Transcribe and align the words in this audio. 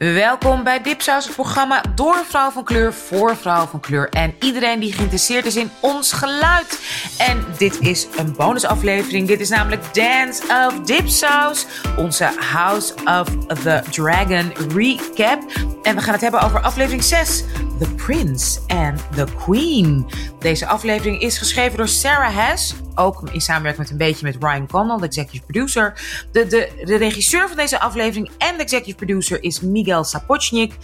Welkom 0.00 0.62
bij 0.62 0.82
Dipsaus, 0.82 1.24
het 1.24 1.34
programma 1.34 1.82
door 1.94 2.24
vrouw 2.28 2.50
van 2.50 2.64
kleur 2.64 2.92
voor 2.92 3.36
vrouw 3.36 3.66
van 3.66 3.80
kleur. 3.80 4.08
En 4.08 4.34
iedereen 4.40 4.80
die 4.80 4.92
geïnteresseerd 4.92 5.46
is 5.46 5.56
in 5.56 5.70
ons 5.80 6.12
geluid. 6.12 6.80
En 7.18 7.44
dit 7.58 7.80
is 7.80 8.06
een 8.16 8.34
bonusaflevering. 8.36 9.28
Dit 9.28 9.40
is 9.40 9.48
namelijk 9.48 9.94
Dance 9.94 10.42
of 10.66 10.80
Dipsaus, 10.80 11.66
onze 11.96 12.30
House 12.52 12.94
of 13.04 13.28
the 13.62 13.82
Dragon 13.90 14.52
recap. 14.74 15.42
En 15.82 15.96
we 15.96 16.02
gaan 16.02 16.12
het 16.12 16.20
hebben 16.22 16.40
over 16.40 16.60
aflevering 16.60 17.04
6, 17.04 17.44
The 17.78 17.94
Prince 17.94 18.60
and 18.66 19.00
the 19.14 19.26
Queen. 19.44 20.06
Deze 20.38 20.66
aflevering 20.66 21.20
is 21.20 21.38
geschreven 21.38 21.76
door 21.76 21.88
Sarah 21.88 22.36
Hess 22.36 22.74
ook 23.00 23.30
in 23.32 23.40
samenwerking 23.40 23.82
met 23.82 23.90
een 23.90 24.06
beetje 24.06 24.26
met 24.26 24.36
Ryan 24.40 24.66
Condal, 24.66 24.98
de 24.98 25.06
executive 25.06 25.44
producer. 25.46 25.94
De, 26.32 26.46
de, 26.46 26.82
de 26.84 26.96
regisseur 26.96 27.48
van 27.48 27.56
deze 27.56 27.80
aflevering 27.80 28.30
en 28.38 28.56
de 28.56 28.62
executive 28.62 28.96
producer 28.96 29.42
is 29.42 29.60
Miguel 29.60 29.89
Sapochnik. 30.04 30.76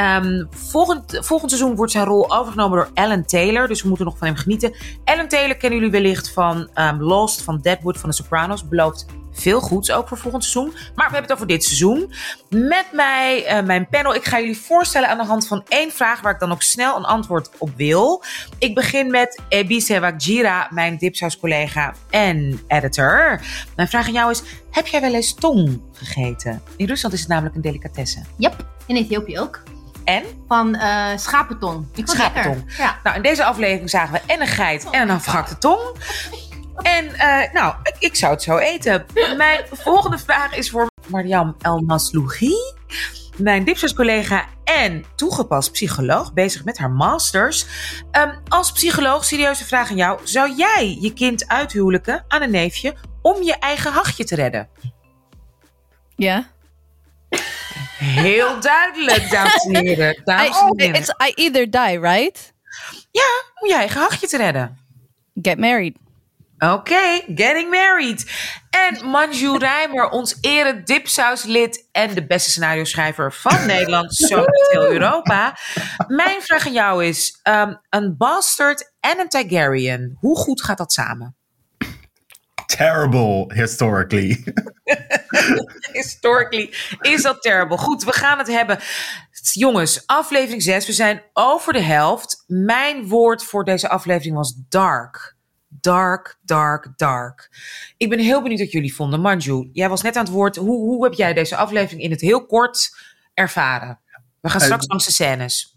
Um, 0.00 0.48
volgend, 0.50 1.18
seizoen 1.22 1.76
wordt 1.76 1.92
zijn 1.92 2.04
rol 2.04 2.36
overgenomen 2.36 2.78
door 2.78 2.90
Alan 2.94 3.24
Taylor, 3.24 3.68
dus 3.68 3.82
we 3.82 3.88
moeten 3.88 4.06
nog 4.06 4.18
van 4.18 4.26
hem 4.26 4.36
genieten. 4.36 4.74
Alan 5.04 5.28
Taylor 5.28 5.56
kennen 5.56 5.78
jullie 5.78 5.92
wellicht 5.92 6.32
van 6.32 6.68
um, 6.74 7.02
Lost, 7.02 7.42
van 7.42 7.60
Deadwood, 7.60 7.98
van 7.98 8.10
The 8.10 8.16
Sopranos. 8.16 8.68
Belooft 8.68 9.06
veel 9.40 9.60
goeds 9.60 9.90
ook 9.90 10.08
voor 10.08 10.18
volgend 10.18 10.44
seizoen. 10.44 10.72
Maar 10.72 11.06
we 11.06 11.12
hebben 11.12 11.22
het 11.22 11.32
over 11.32 11.46
dit 11.46 11.64
seizoen. 11.64 12.12
Met 12.48 12.86
mij, 12.92 13.58
uh, 13.58 13.66
mijn 13.66 13.88
panel. 13.88 14.14
Ik 14.14 14.24
ga 14.24 14.38
jullie 14.38 14.58
voorstellen 14.58 15.08
aan 15.08 15.18
de 15.18 15.24
hand 15.24 15.46
van 15.46 15.64
één 15.68 15.92
vraag 15.92 16.20
waar 16.20 16.32
ik 16.32 16.40
dan 16.40 16.52
ook 16.52 16.62
snel 16.62 16.96
een 16.96 17.04
antwoord 17.04 17.50
op 17.58 17.70
wil. 17.76 18.22
Ik 18.58 18.74
begin 18.74 19.10
met 19.10 19.40
Ebise 19.48 20.00
Wakjira, 20.00 20.68
mijn 20.70 20.96
Dipsaus 20.96 21.38
collega 21.38 21.94
en 22.10 22.60
editor. 22.66 23.40
Mijn 23.76 23.88
vraag 23.88 24.06
aan 24.06 24.12
jou 24.12 24.30
is: 24.30 24.42
heb 24.70 24.86
jij 24.86 25.00
wel 25.00 25.14
eens 25.14 25.34
tong 25.34 25.80
gegeten? 25.92 26.62
In 26.76 26.86
Rusland 26.86 27.14
is 27.14 27.20
het 27.20 27.28
namelijk 27.28 27.54
een 27.54 27.62
delicatesse. 27.62 28.22
Yep, 28.36 28.66
in 28.86 28.96
Ethiopië 28.96 29.38
ook. 29.38 29.62
En? 30.04 30.24
Van 30.48 30.74
uh, 30.74 31.06
schapentong. 31.16 31.86
Ik 31.94 32.08
schapentong. 32.08 32.64
Ja. 32.78 32.98
Nou, 33.02 33.16
in 33.16 33.22
deze 33.22 33.44
aflevering 33.44 33.90
zagen 33.90 34.12
we 34.12 34.20
en 34.32 34.40
een 34.40 34.46
geit 34.46 34.90
en 34.90 35.02
een 35.02 35.10
afgehakte 35.10 35.58
tong. 35.58 35.80
En 36.82 37.04
uh, 37.04 37.52
nou, 37.52 37.74
ik, 37.82 37.96
ik, 37.98 38.16
zou 38.16 38.32
het 38.32 38.42
zo 38.42 38.56
eten. 38.56 39.06
Mijn 39.36 39.64
volgende 39.72 40.18
vraag 40.18 40.56
is 40.56 40.70
voor 40.70 40.90
Mariam 41.06 41.56
El 41.60 41.80
Maslougi. 41.80 42.54
Mijn 43.36 43.64
dipsers-collega 43.64 44.46
en 44.64 45.04
toegepast 45.14 45.72
psycholoog, 45.72 46.32
bezig 46.32 46.64
met 46.64 46.78
haar 46.78 46.90
masters. 46.90 47.66
Um, 48.12 48.32
als 48.48 48.72
psycholoog, 48.72 49.24
serieuze 49.24 49.64
vraag 49.64 49.90
aan 49.90 49.96
jou. 49.96 50.20
Zou 50.24 50.54
jij 50.56 50.96
je 51.00 51.12
kind 51.12 51.48
uithuwelijken 51.48 52.24
aan 52.28 52.42
een 52.42 52.50
neefje 52.50 52.94
om 53.22 53.42
je 53.42 53.58
eigen 53.58 53.92
hachje 53.92 54.24
te 54.24 54.34
redden? 54.34 54.68
Ja. 56.16 56.46
Heel 57.98 58.60
duidelijk, 58.60 59.30
dames 59.30 59.64
en 59.64 59.76
heren. 59.76 60.20
Dames 60.24 60.60
en 60.60 60.72
heren. 60.76 60.94
I, 60.94 60.98
it's, 60.98 61.08
I 61.08 61.32
either 61.34 61.70
die, 61.70 62.00
right? 62.00 62.52
Ja, 63.10 63.42
om 63.60 63.68
je 63.68 63.74
eigen 63.74 64.00
hachje 64.00 64.26
te 64.26 64.36
redden. 64.36 64.78
Get 65.42 65.58
married. 65.58 65.96
Oké, 66.58 66.72
okay, 66.72 67.24
getting 67.34 67.70
married. 67.70 68.30
En 68.70 69.08
Manju 69.08 69.58
Rijmer, 69.58 70.08
ons 70.08 70.38
ere 70.40 70.82
dipsauslid 70.82 71.88
en 71.92 72.14
de 72.14 72.26
beste 72.26 72.50
scenario 72.50 72.84
schrijver 72.84 73.32
van 73.32 73.66
Nederland, 73.66 74.14
zo 74.14 74.44
heel 74.46 74.90
Europa. 74.90 75.56
Mijn 76.06 76.42
vraag 76.42 76.66
aan 76.66 76.72
jou 76.72 77.04
is, 77.04 77.40
um, 77.42 77.80
een 77.90 78.16
bastard 78.16 78.92
en 79.00 79.18
een 79.18 79.28
Targaryen, 79.28 80.16
hoe 80.20 80.36
goed 80.36 80.62
gaat 80.62 80.78
dat 80.78 80.92
samen? 80.92 81.36
Terrible, 82.66 83.54
historically. 83.54 84.44
historically 85.92 86.74
is 87.00 87.22
dat 87.22 87.42
terrible. 87.42 87.78
Goed, 87.78 88.04
we 88.04 88.12
gaan 88.12 88.38
het 88.38 88.48
hebben. 88.48 88.78
Jongens, 89.52 90.06
aflevering 90.06 90.62
6, 90.62 90.86
we 90.86 90.92
zijn 90.92 91.22
over 91.32 91.72
de 91.72 91.82
helft. 91.82 92.44
Mijn 92.46 93.08
woord 93.08 93.44
voor 93.44 93.64
deze 93.64 93.88
aflevering 93.88 94.36
was 94.36 94.54
dark 94.68 95.36
dark, 95.88 96.38
dark, 96.42 96.92
dark. 96.96 97.50
Ik 97.96 98.08
ben 98.08 98.18
heel 98.18 98.42
benieuwd 98.42 98.60
wat 98.60 98.72
jullie 98.72 98.94
vonden. 98.94 99.20
Manju, 99.20 99.68
jij 99.72 99.88
was 99.88 100.02
net 100.02 100.16
aan 100.16 100.24
het 100.24 100.32
woord. 100.32 100.56
Hoe, 100.56 100.78
hoe 100.78 101.04
heb 101.04 101.14
jij 101.14 101.34
deze 101.34 101.56
aflevering 101.56 102.02
in 102.02 102.10
het 102.10 102.20
heel 102.20 102.46
kort 102.46 102.96
ervaren? 103.34 104.00
We 104.40 104.50
gaan 104.50 104.60
straks 104.60 104.82
uh, 104.82 104.88
langs 104.88 105.04
de 105.04 105.12
scènes. 105.12 105.76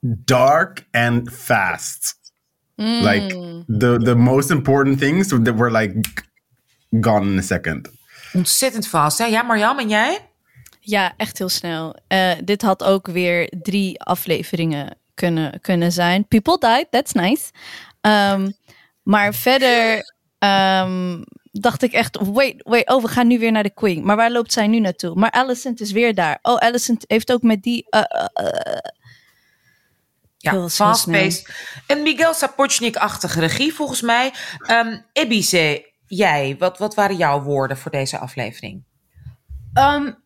Dark 0.00 0.86
and 0.90 1.30
fast. 1.30 2.14
Mm. 2.76 3.02
Like 3.02 3.28
the, 3.78 4.00
the 4.04 4.14
most 4.14 4.50
important 4.50 4.98
things 4.98 5.28
that 5.28 5.54
were 5.54 5.70
like 5.70 6.00
gone 7.00 7.30
in 7.30 7.38
a 7.38 7.42
second. 7.42 7.88
Ontzettend 8.32 8.88
vast, 8.88 9.18
hè? 9.18 9.24
Ja, 9.24 9.42
Marjam, 9.42 9.78
en 9.78 9.88
jij? 9.88 10.30
Ja, 10.80 11.14
echt 11.16 11.38
heel 11.38 11.48
snel. 11.48 11.96
Uh, 12.08 12.32
dit 12.44 12.62
had 12.62 12.84
ook 12.84 13.06
weer 13.06 13.52
drie 13.62 14.00
afleveringen 14.00 14.96
kunnen, 15.14 15.60
kunnen 15.60 15.92
zijn. 15.92 16.28
People 16.28 16.58
died, 16.58 16.86
that's 16.90 17.12
nice. 17.12 17.50
Um, 18.00 18.54
maar 19.02 19.34
verder 19.34 20.02
um, 20.38 21.24
dacht 21.52 21.82
ik 21.82 21.92
echt, 21.92 22.18
wait, 22.20 22.54
wait, 22.62 22.88
oh, 22.88 23.02
we 23.02 23.08
gaan 23.08 23.26
nu 23.26 23.38
weer 23.38 23.52
naar 23.52 23.62
de 23.62 23.74
Queen. 23.74 24.04
Maar 24.04 24.16
waar 24.16 24.30
loopt 24.30 24.52
zij 24.52 24.66
nu 24.66 24.80
naartoe? 24.80 25.14
Maar 25.14 25.30
Alicent 25.30 25.80
is 25.80 25.92
weer 25.92 26.14
daar. 26.14 26.38
Oh, 26.42 26.56
Alicent 26.56 27.04
heeft 27.06 27.32
ook 27.32 27.42
met 27.42 27.62
die... 27.62 27.86
Uh, 27.90 28.02
uh, 28.40 28.78
ja, 30.36 30.68
fast-paced. 30.68 31.54
Een 31.86 32.02
Miguel 32.02 32.34
Sapochnik-achtige 32.34 33.40
regie 33.40 33.74
volgens 33.74 34.00
mij. 34.00 34.32
Um, 34.70 35.04
Ebice, 35.12 35.92
jij, 36.06 36.56
wat, 36.58 36.78
wat 36.78 36.94
waren 36.94 37.16
jouw 37.16 37.42
woorden 37.42 37.76
voor 37.76 37.90
deze 37.90 38.18
aflevering? 38.18 38.84
Um, 39.74 40.22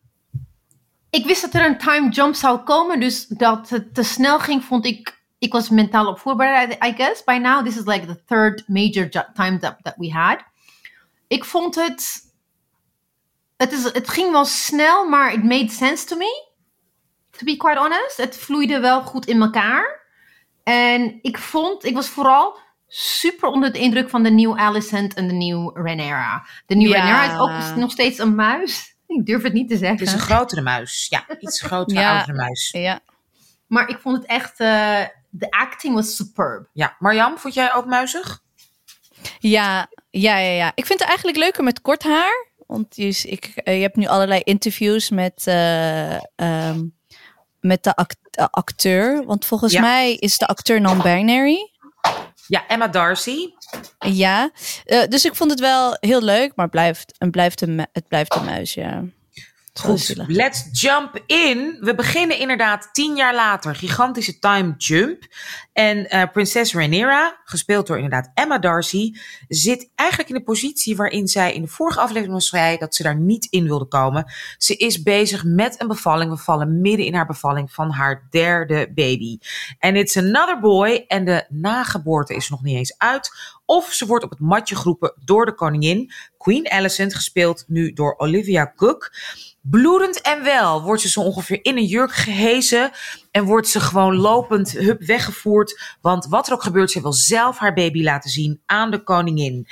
ik 1.09 1.25
wist 1.25 1.41
dat 1.41 1.53
er 1.53 1.65
een 1.65 1.77
time 1.77 2.09
jump 2.09 2.35
zou 2.35 2.59
komen, 2.59 2.99
dus 2.99 3.27
dat 3.27 3.69
het 3.69 3.93
te 3.93 4.03
snel 4.03 4.39
ging, 4.39 4.63
vond 4.63 4.85
ik 4.85 5.16
ik 5.37 5.51
was 5.51 5.69
mentaal 5.69 6.07
op 6.07 6.19
voorbereid, 6.19 6.71
I 6.83 6.93
guess. 6.93 7.23
By 7.23 7.37
now, 7.37 7.65
this 7.65 7.77
is 7.77 7.85
like 7.85 8.05
the 8.05 8.23
third 8.25 8.63
major 8.67 9.09
time 9.09 9.57
jump 9.57 9.77
that 9.81 9.95
we 9.97 10.11
had. 10.11 10.39
Ik 11.27 11.45
vond 11.45 11.75
het. 11.75 12.25
Het, 13.57 13.71
is, 13.71 13.83
het 13.83 14.09
ging 14.09 14.31
wel 14.31 14.45
snel, 14.45 15.07
maar 15.07 15.33
it 15.33 15.43
made 15.43 15.69
sense 15.69 16.05
to 16.05 16.17
me. 16.17 16.45
To 17.31 17.45
be 17.45 17.57
quite 17.57 17.79
honest. 17.79 18.17
Het 18.17 18.37
vloeide 18.37 18.79
wel 18.79 19.01
goed 19.01 19.25
in 19.25 19.41
elkaar. 19.41 20.05
En 20.63 21.19
ik 21.21 21.37
vond, 21.37 21.85
ik 21.85 21.93
was 21.93 22.07
vooral 22.07 22.57
super 22.87 23.49
onder 23.49 23.73
de 23.73 23.79
indruk 23.79 24.09
van 24.09 24.23
de 24.23 24.29
nieuwe 24.29 24.57
Alicent 24.57 25.13
en 25.13 25.27
de 25.27 25.33
nieuwe 25.33 25.81
Renera. 25.81 26.47
De 26.65 26.75
nieuwe 26.75 26.95
ja. 26.95 27.01
Renera 27.01 27.33
is 27.33 27.39
ook 27.39 27.75
nog 27.75 27.91
steeds 27.91 28.17
een 28.17 28.35
muis. 28.35 28.95
Ik 29.07 29.25
durf 29.25 29.43
het 29.43 29.53
niet 29.53 29.69
te 29.69 29.77
zeggen. 29.77 29.97
Het 29.97 30.07
is 30.07 30.13
een 30.13 30.19
grotere 30.19 30.61
muis. 30.61 31.07
Ja, 31.09 31.25
iets 31.39 31.61
grotere, 31.61 31.99
ja. 31.99 32.17
oudere 32.17 32.37
muis. 32.37 32.71
Ja. 32.71 32.99
Maar 33.67 33.89
ik 33.89 33.99
vond 33.99 34.17
het 34.17 34.25
echt, 34.25 34.59
uh, 34.59 35.01
de 35.37 35.51
acting 35.51 35.93
was 35.93 36.15
superb. 36.15 36.69
Ja, 36.73 36.95
Marjam, 36.99 37.37
vond 37.37 37.53
jij 37.53 37.73
ook 37.73 37.85
muizig? 37.85 38.41
Ja, 39.39 39.89
ja, 40.09 40.37
ja, 40.37 40.51
ja. 40.51 40.71
Ik 40.75 40.85
vind 40.85 40.99
het 40.99 41.07
eigenlijk 41.07 41.37
leuker 41.37 41.63
met 41.63 41.81
kort 41.81 42.03
haar. 42.03 42.47
Want 42.67 42.95
je, 42.95 43.21
ik, 43.23 43.45
eh, 43.55 43.75
je 43.75 43.81
hebt 43.81 43.95
nu 43.95 44.07
allerlei 44.07 44.41
interviews 44.43 45.09
met, 45.09 45.45
uh, 45.47 46.13
um, 46.35 46.95
met 47.59 47.83
de 47.83 47.95
act 47.95 48.17
acteur. 48.51 49.25
Want 49.25 49.45
volgens 49.45 49.73
ja. 49.73 49.81
mij 49.81 50.13
is 50.13 50.37
de 50.37 50.47
acteur 50.47 50.81
non-binary. 50.81 51.71
Ja, 52.47 52.67
Emma 52.67 52.87
Darcy. 52.87 53.53
Ja, 53.99 54.51
uh, 54.85 55.03
dus 55.07 55.25
ik 55.25 55.35
vond 55.35 55.51
het 55.51 55.59
wel 55.59 55.97
heel 55.99 56.21
leuk, 56.21 56.55
maar 56.55 56.65
het 56.65 56.73
blijft, 56.73 57.13
het 57.17 57.31
blijft, 57.31 57.61
een, 57.61 57.87
het 57.91 58.07
blijft 58.07 58.35
een 58.35 58.45
muis, 58.45 58.73
ja. 58.73 59.03
Goed, 59.79 60.13
let's 60.27 60.69
jump 60.71 61.21
in. 61.25 61.77
We 61.81 61.95
beginnen 61.95 62.39
inderdaad 62.39 62.89
tien 62.91 63.15
jaar 63.15 63.35
later. 63.35 63.75
Gigantische 63.75 64.39
time 64.39 64.73
jump. 64.77 65.25
En 65.77 66.15
uh, 66.15 66.23
prinses 66.31 66.73
Rhaenyra, 66.73 67.41
gespeeld 67.43 67.87
door 67.87 67.95
inderdaad 67.95 68.31
Emma 68.33 68.59
Darcy, 68.59 69.13
zit 69.47 69.89
eigenlijk 69.95 70.29
in 70.29 70.35
de 70.35 70.43
positie 70.43 70.95
waarin 70.95 71.27
zij 71.27 71.53
in 71.53 71.61
de 71.61 71.67
vorige 71.67 71.99
aflevering 71.99 72.33
was 72.33 72.49
zei 72.49 72.77
dat 72.77 72.95
ze 72.95 73.03
daar 73.03 73.19
niet 73.19 73.47
in 73.49 73.63
wilde 73.63 73.85
komen. 73.85 74.31
Ze 74.57 74.75
is 74.75 75.01
bezig 75.01 75.43
met 75.43 75.81
een 75.81 75.87
bevalling. 75.87 76.31
We 76.31 76.37
vallen 76.37 76.81
midden 76.81 77.05
in 77.05 77.13
haar 77.13 77.25
bevalling 77.25 77.71
van 77.71 77.91
haar 77.91 78.27
derde 78.29 78.91
baby. 78.95 79.37
En 79.79 79.95
it's 79.95 80.17
another 80.17 80.59
boy. 80.59 81.03
En 81.07 81.25
de 81.25 81.45
nageboorte 81.49 82.35
is 82.35 82.49
nog 82.49 82.63
niet 82.63 82.75
eens 82.75 82.97
uit. 82.97 83.31
Of 83.65 83.93
ze 83.93 84.05
wordt 84.05 84.23
op 84.23 84.29
het 84.29 84.39
matje 84.39 84.75
geroepen 84.75 85.13
door 85.25 85.45
de 85.45 85.53
koningin. 85.53 86.11
Queen 86.37 86.69
Alicent, 86.69 87.15
gespeeld 87.15 87.63
nu 87.67 87.93
door 87.93 88.17
Olivia 88.17 88.73
Cook. 88.75 89.11
Bloedend 89.61 90.21
en 90.21 90.43
wel 90.43 90.81
wordt 90.81 91.01
ze 91.01 91.09
zo 91.09 91.19
ongeveer 91.19 91.59
in 91.61 91.77
een 91.77 91.85
jurk 91.85 92.11
gehezen. 92.11 92.91
En 93.31 93.43
wordt 93.43 93.67
ze 93.67 93.79
gewoon 93.79 94.15
lopend 94.15 94.71
hup 94.71 95.01
weggevoerd. 95.01 95.95
Want 96.01 96.25
wat 96.25 96.47
er 96.47 96.53
ook 96.53 96.63
gebeurt, 96.63 96.91
ze 96.91 97.01
wil 97.01 97.13
zelf 97.13 97.57
haar 97.57 97.73
baby 97.73 98.03
laten 98.03 98.29
zien 98.29 98.61
aan 98.65 98.91
de 98.91 99.03
koningin. 99.03 99.67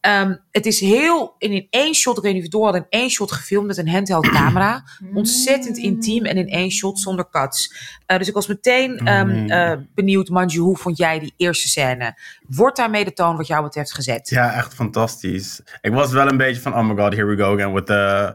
Um, 0.00 0.40
het 0.50 0.66
is 0.66 0.80
heel 0.80 1.34
in 1.38 1.66
één 1.70 1.94
shot, 1.94 2.16
ik 2.16 2.22
weet 2.22 2.34
niet 2.34 2.42
of 2.42 2.48
door 2.48 2.64
had, 2.64 2.74
in 2.74 2.86
één 2.88 3.10
shot 3.10 3.32
gefilmd 3.32 3.66
met 3.66 3.76
een 3.76 3.88
handheld 3.88 4.28
camera. 4.28 4.84
Ontzettend 5.14 5.76
intiem 5.76 6.24
en 6.24 6.36
in 6.36 6.48
één 6.48 6.70
shot 6.70 6.98
zonder 6.98 7.28
cuts. 7.30 7.72
Uh, 8.06 8.18
dus 8.18 8.28
ik 8.28 8.34
was 8.34 8.46
meteen 8.46 9.08
um, 9.12 9.50
uh, 9.50 9.72
benieuwd, 9.94 10.28
Manju, 10.28 10.58
hoe 10.58 10.76
vond 10.76 10.96
jij 10.96 11.18
die 11.18 11.34
eerste 11.36 11.68
scène? 11.68 12.18
Wordt 12.46 12.76
daarmee 12.76 13.04
de 13.04 13.12
toon 13.12 13.36
wat 13.36 13.46
jou 13.46 13.62
betreft 13.62 13.94
gezet? 13.94 14.28
Ja, 14.28 14.54
echt 14.54 14.74
fantastisch. 14.74 15.60
Ik 15.80 15.92
was 15.92 16.12
wel 16.12 16.28
een 16.28 16.36
beetje 16.36 16.60
van, 16.60 16.74
oh 16.74 16.88
my 16.88 17.02
god, 17.02 17.12
here 17.12 17.26
we 17.26 17.36
go 17.36 17.52
again 17.52 17.72
with 17.72 17.86
the 17.86 18.34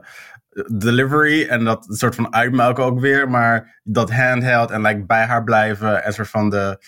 delivery 0.72 1.48
en 1.48 1.64
dat 1.64 1.86
soort 1.90 2.16
van 2.16 2.34
uitmelken 2.34 2.84
ook 2.84 3.00
weer. 3.00 3.30
Maar 3.30 3.80
dat 3.84 4.12
handheld 4.12 4.72
en 4.72 4.82
like, 4.82 5.06
bij 5.06 5.26
haar 5.26 5.44
blijven 5.44 6.04
en 6.04 6.14
soort 6.14 6.30
van 6.30 6.50
de 6.50 6.80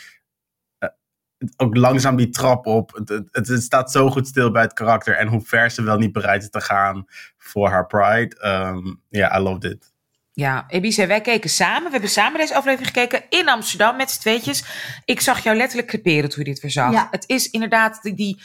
ook 1.57 1.75
langzaam 1.77 2.15
die 2.15 2.29
trap 2.29 2.65
op. 2.65 3.01
Het, 3.05 3.47
het, 3.47 3.63
staat 3.63 3.91
zo 3.91 4.09
goed 4.09 4.27
stil 4.27 4.51
bij 4.51 4.61
het 4.61 4.73
karakter. 4.73 5.15
En 5.15 5.27
hoe 5.27 5.41
ver 5.41 5.71
ze 5.71 5.83
wel 5.83 5.97
niet 5.97 6.11
bereid 6.11 6.41
is 6.41 6.49
te 6.49 6.61
gaan 6.61 7.05
voor 7.37 7.69
haar 7.69 7.85
pride. 7.85 8.35
Ehm, 8.39 8.93
ja, 9.09 9.35
um, 9.35 9.41
I 9.41 9.43
loved 9.43 9.63
it. 9.63 9.93
Ja, 10.33 10.65
Elise, 10.67 11.07
wij 11.07 11.21
keken 11.21 11.49
samen. 11.49 11.83
We 11.83 11.91
hebben 11.91 12.09
samen 12.09 12.39
deze 12.39 12.55
aflevering 12.55 12.87
gekeken 12.87 13.23
in 13.29 13.49
Amsterdam 13.49 13.95
met 13.95 14.11
z'n 14.11 14.19
tweetjes. 14.19 14.63
Ik 15.05 15.21
zag 15.21 15.43
jou 15.43 15.57
letterlijk 15.57 15.87
creperen 15.87 16.29
toen 16.29 16.43
je 16.43 16.51
dit 16.51 16.61
weer 16.61 16.71
zag. 16.71 16.91
Ja. 16.91 17.07
Het 17.11 17.23
is 17.27 17.49
inderdaad 17.49 18.01
die, 18.01 18.13
die, 18.13 18.41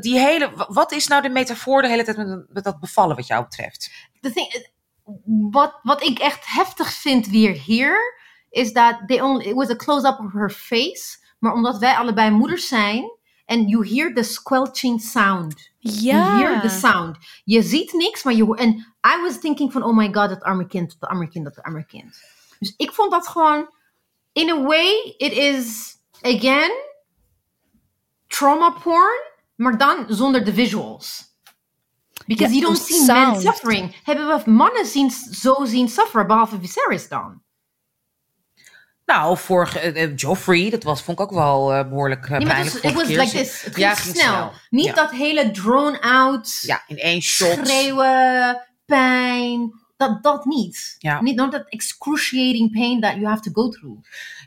die, 0.00 0.18
hele... 0.18 0.66
Wat 0.68 0.92
is 0.92 1.06
nou 1.06 1.22
de 1.22 1.28
metafoor 1.28 1.82
de 1.82 1.88
hele 1.88 2.04
tijd 2.04 2.16
met, 2.16 2.44
met 2.48 2.64
dat 2.64 2.80
bevallen 2.80 3.16
wat 3.16 3.26
jou 3.26 3.42
betreft? 3.42 3.90
Thing, 4.20 4.68
wat, 5.50 5.78
wat 5.82 6.02
ik 6.02 6.18
echt 6.18 6.46
heftig 6.46 6.92
vind 6.92 7.26
weer 7.26 7.52
hier... 7.52 8.20
is 8.50 8.72
dat 8.72 9.02
they 9.06 9.20
only, 9.20 9.44
it 9.44 9.54
was 9.54 9.70
a 9.70 9.76
close-up 9.76 10.18
of 10.18 10.32
her 10.32 10.50
face... 10.50 11.20
Maar 11.42 11.52
omdat 11.52 11.78
wij 11.78 11.94
allebei 11.94 12.30
moeders 12.30 12.68
zijn 12.68 13.10
en 13.44 13.66
you 13.66 13.88
hear 13.88 14.14
the 14.14 14.22
squelching 14.22 15.00
sound. 15.00 15.70
Ja. 15.78 16.38
You 16.38 16.44
hear 16.44 16.60
the 16.60 16.68
sound. 16.68 17.16
Je 17.44 17.62
ziet 17.62 17.92
niks, 17.92 18.22
maar 18.22 18.34
je 18.34 18.56
En 18.56 18.68
I 19.16 19.22
was 19.22 19.40
thinking 19.40 19.72
van, 19.72 19.82
oh 19.82 19.96
my 19.96 20.04
god, 20.12 20.28
dat 20.28 20.42
arme 20.42 20.66
kind, 20.66 20.96
dat 21.00 21.10
arme 21.10 21.28
kind, 21.28 21.44
dat 21.44 21.62
arme 21.62 21.84
kind. 21.84 22.20
Dus 22.58 22.74
ik 22.76 22.92
vond 22.92 23.10
dat 23.10 23.28
gewoon, 23.28 23.74
in 24.32 24.50
a 24.50 24.62
way, 24.62 25.14
it 25.16 25.32
is, 25.32 25.96
again, 26.20 26.70
trauma 28.26 28.70
porn, 28.70 29.20
maar 29.62 29.78
dan 29.78 30.04
zonder 30.08 30.44
de 30.44 30.54
visuals. 30.54 31.30
Because 32.26 32.54
you 32.54 32.60
don't 32.60 32.78
see 32.78 33.06
men 33.06 33.40
suffering. 33.40 33.96
Hebben 34.02 34.26
we 34.26 34.50
mannen 34.50 34.86
zien, 34.86 35.10
zo 35.10 35.64
zien 35.64 35.88
sufferen, 35.88 36.26
behalve 36.26 36.60
Viserys 36.60 37.08
dan? 37.08 37.42
Nou, 39.06 39.38
vorige 39.38 39.94
uh, 39.94 40.16
Joffrey, 40.16 40.70
dat 40.70 40.82
was, 40.82 41.02
vond 41.02 41.18
ik 41.18 41.24
ook 41.24 41.32
wel 41.32 41.74
uh, 41.74 41.88
behoorlijk 41.88 42.28
uh, 42.28 42.38
pijnlijk. 42.38 42.82
Het 42.82 42.92
was 42.92 43.06
like 43.06 43.30
this. 43.30 43.62
Het 43.62 43.76
ja, 43.76 43.94
ging 43.94 44.16
snel. 44.16 44.32
snel. 44.32 44.52
Niet 44.70 44.84
ja. 44.84 44.92
dat 44.92 45.10
hele 45.10 45.50
drone-out. 45.50 46.58
Ja, 46.60 46.82
in 46.86 46.96
één 46.96 47.22
shot. 47.22 47.66
Schreeuwen, 47.66 48.66
pijn. 48.84 49.80
Dat, 49.96 50.22
dat 50.22 50.44
niet. 50.44 50.96
Ja. 50.98 51.20
Niet 51.20 51.36
that 51.36 51.64
excruciating 51.68 52.72
pain 52.72 53.00
that 53.00 53.14
you 53.14 53.26
have 53.26 53.42
to 53.42 53.50
go 53.52 53.68
through. 53.68 54.00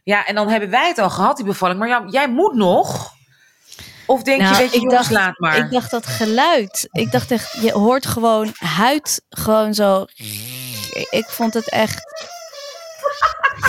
Ja, 0.03 0.25
en 0.25 0.35
dan 0.35 0.49
hebben 0.49 0.69
wij 0.69 0.87
het 0.87 0.97
al 0.97 1.09
gehad, 1.09 1.35
die 1.37 1.45
bevalling. 1.45 1.79
Maar 1.79 1.87
ja, 1.87 2.05
jij 2.09 2.29
moet 2.29 2.53
nog. 2.53 3.13
Of 4.05 4.23
denk 4.23 4.41
nou, 4.41 4.53
je, 4.53 4.59
weet 4.59 4.73
je, 4.73 4.79
ik 4.79 4.89
dacht, 4.89 5.11
laat 5.11 5.39
maar. 5.39 5.57
Ik 5.57 5.71
dacht 5.71 5.91
dat 5.91 6.05
geluid. 6.05 6.87
Ik 6.91 7.11
dacht 7.11 7.31
echt, 7.31 7.57
je 7.61 7.71
hoort 7.71 8.05
gewoon 8.05 8.51
huid 8.57 9.21
gewoon 9.29 9.73
zo. 9.73 10.05
Ik 11.09 11.25
vond 11.27 11.53
het 11.53 11.69
echt 11.69 12.03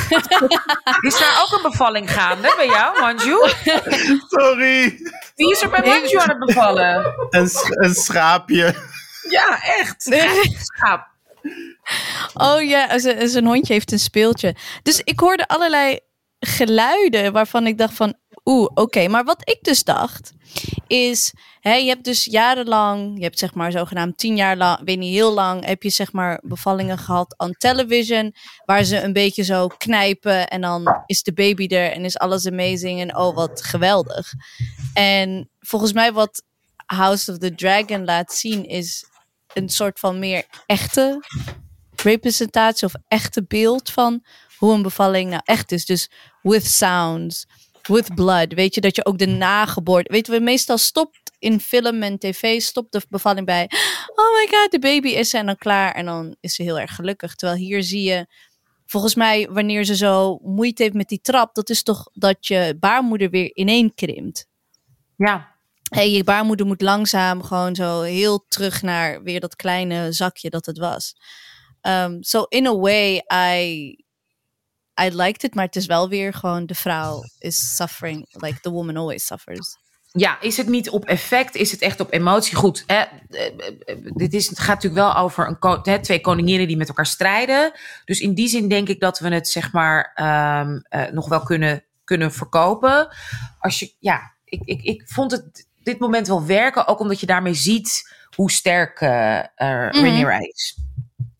is 1.00 1.18
daar 1.18 1.42
ook 1.42 1.56
een 1.56 1.70
bevalling 1.70 2.12
gaande 2.12 2.52
bij 2.56 2.66
jou, 2.66 3.00
Manju? 3.00 3.48
Sorry. 4.28 4.98
Wie 5.34 5.50
is 5.50 5.62
er 5.62 5.70
bij 5.70 5.80
Manju 5.80 6.18
aan 6.18 6.28
het 6.28 6.38
bevallen? 6.38 7.14
Een, 7.30 7.50
een 7.70 7.94
schaapje. 7.94 8.74
Ja, 9.28 9.62
echt. 9.62 10.02
Schaap. 10.58 11.06
Oh 12.34 12.62
ja, 12.62 12.98
zijn 13.28 13.46
hondje 13.46 13.72
heeft 13.72 13.92
een 13.92 13.98
speeltje. 13.98 14.54
Dus 14.82 15.00
ik 15.04 15.20
hoorde 15.20 15.48
allerlei 15.48 15.98
geluiden 16.40 17.32
waarvan 17.32 17.66
ik 17.66 17.78
dacht 17.78 17.94
van, 17.94 18.14
oeh, 18.46 18.70
oké. 18.74 19.08
Maar 19.08 19.24
wat 19.24 19.48
ik 19.48 19.58
dus 19.62 19.84
dacht, 19.84 20.32
is, 20.86 21.32
hè, 21.60 21.74
je 21.74 21.88
hebt 21.88 22.04
dus 22.04 22.24
jarenlang, 22.24 23.16
je 23.16 23.22
hebt 23.22 23.38
zeg 23.38 23.54
maar 23.54 23.72
zogenaamd 23.72 24.18
tien 24.18 24.36
jaar 24.36 24.56
lang, 24.56 24.80
weet 24.84 24.98
niet 24.98 25.14
heel 25.14 25.32
lang, 25.32 25.64
heb 25.64 25.82
je 25.82 25.90
zeg 25.90 26.12
maar 26.12 26.40
bevallingen 26.42 26.98
gehad 26.98 27.34
aan 27.36 27.52
television, 27.52 28.34
waar 28.64 28.84
ze 28.84 29.02
een 29.02 29.12
beetje 29.12 29.44
zo 29.44 29.66
knijpen 29.66 30.48
en 30.48 30.60
dan 30.60 31.02
is 31.06 31.22
de 31.22 31.32
baby 31.32 31.66
er 31.66 31.92
en 31.92 32.04
is 32.04 32.18
alles 32.18 32.46
amazing 32.46 33.00
en 33.00 33.16
oh 33.16 33.34
wat 33.34 33.62
geweldig. 33.62 34.32
En 34.94 35.50
volgens 35.60 35.92
mij 35.92 36.12
wat 36.12 36.42
House 36.86 37.32
of 37.32 37.38
the 37.38 37.54
Dragon 37.54 38.04
laat 38.04 38.32
zien 38.32 38.64
is 38.64 39.04
een 39.52 39.68
soort 39.68 39.98
van 39.98 40.18
meer 40.18 40.44
echte 40.66 41.24
representatie 42.02 42.86
of 42.86 42.94
echte 43.08 43.44
beeld 43.44 43.90
van 43.90 44.24
hoe 44.58 44.74
een 44.74 44.82
bevalling 44.82 45.30
nou 45.30 45.42
echt 45.44 45.72
is. 45.72 45.84
Dus 45.84 46.10
with 46.42 46.66
sounds, 46.66 47.46
with 47.86 48.14
blood. 48.14 48.54
Weet 48.54 48.74
je, 48.74 48.80
dat 48.80 48.96
je 48.96 49.04
ook 49.04 49.18
de 49.18 49.26
nageboorte... 49.26 50.12
Weet 50.12 50.26
we, 50.26 50.40
meestal 50.40 50.78
stopt 50.78 51.32
in 51.38 51.60
film 51.60 52.02
en 52.02 52.18
tv, 52.18 52.60
stopt 52.60 52.92
de 52.92 53.02
bevalling 53.08 53.46
bij... 53.46 53.70
Oh 54.14 54.34
my 54.38 54.46
god, 54.50 54.70
de 54.70 54.78
baby 54.78 55.08
is 55.08 55.32
en 55.32 55.46
dan 55.46 55.56
klaar. 55.56 55.94
En 55.94 56.04
dan 56.04 56.36
is 56.40 56.54
ze 56.54 56.62
heel 56.62 56.80
erg 56.80 56.94
gelukkig. 56.94 57.34
Terwijl 57.34 57.58
hier 57.58 57.82
zie 57.82 58.02
je... 58.02 58.26
Volgens 58.86 59.14
mij, 59.14 59.48
wanneer 59.50 59.84
ze 59.84 59.96
zo 59.96 60.38
moeite 60.42 60.82
heeft 60.82 60.94
met 60.94 61.08
die 61.08 61.20
trap... 61.20 61.54
dat 61.54 61.70
is 61.70 61.82
toch 61.82 62.08
dat 62.12 62.46
je 62.46 62.76
baarmoeder 62.80 63.30
weer 63.30 63.50
ineen 63.54 63.94
krimpt. 63.94 64.46
Ja. 65.16 65.54
Je 65.90 66.24
baarmoeder 66.24 66.66
moet 66.66 66.82
langzaam 66.82 67.42
gewoon 67.42 67.74
zo 67.74 68.00
heel 68.00 68.44
terug 68.48 68.82
naar 68.82 69.22
weer 69.22 69.40
dat 69.40 69.56
kleine 69.56 70.12
zakje 70.12 70.50
dat 70.50 70.66
het 70.66 70.78
was. 70.78 71.14
Um, 71.82 72.22
so 72.22 72.42
in 72.42 72.66
a 72.66 72.76
way, 72.76 73.22
I 73.32 74.04
I 75.02 75.10
liked 75.10 75.44
it, 75.44 75.54
maar 75.54 75.64
het 75.64 75.76
is 75.76 75.86
wel 75.86 76.08
weer 76.08 76.32
gewoon 76.32 76.66
de 76.66 76.74
vrouw 76.74 77.22
is 77.38 77.76
suffering, 77.76 78.26
like 78.30 78.60
the 78.60 78.70
woman 78.70 78.96
always 78.96 79.26
suffers. 79.26 79.76
Ja, 80.12 80.40
is 80.40 80.56
het 80.56 80.68
niet 80.68 80.90
op 80.90 81.04
effect? 81.04 81.54
Is 81.54 81.70
het 81.70 81.80
echt 81.80 82.00
op 82.00 82.12
emotie? 82.12 82.56
Goed, 82.56 82.84
hè, 82.86 83.02
eh, 83.30 83.46
eh, 83.84 83.96
dit 84.02 84.34
is, 84.34 84.48
het 84.48 84.58
gaat 84.58 84.82
natuurlijk 84.82 85.02
wel 85.02 85.16
over 85.16 85.56
een, 85.60 85.78
hè, 85.82 86.02
twee 86.02 86.20
koninginnen 86.20 86.66
die 86.66 86.76
met 86.76 86.88
elkaar 86.88 87.06
strijden. 87.06 87.72
Dus 88.04 88.20
in 88.20 88.34
die 88.34 88.48
zin 88.48 88.68
denk 88.68 88.88
ik 88.88 89.00
dat 89.00 89.18
we 89.18 89.28
het 89.28 89.48
zeg 89.48 89.72
maar 89.72 90.12
um, 90.60 90.84
uh, 90.90 91.10
nog 91.12 91.28
wel 91.28 91.42
kunnen, 91.42 91.84
kunnen 92.04 92.32
verkopen. 92.32 93.08
Als 93.60 93.78
je, 93.78 93.94
ja, 93.98 94.34
ik, 94.44 94.60
ik, 94.64 94.82
ik 94.82 95.02
vond 95.06 95.30
het 95.30 95.66
dit 95.82 95.98
moment 95.98 96.26
wel 96.26 96.46
werken, 96.46 96.86
ook 96.86 97.00
omdat 97.00 97.20
je 97.20 97.26
daarmee 97.26 97.54
ziet 97.54 98.14
hoe 98.34 98.50
sterk 98.50 99.00
uh, 99.00 99.42
uh, 99.56 99.90
mm 99.92 100.24
-hmm. 100.24 100.40
is. 100.40 100.78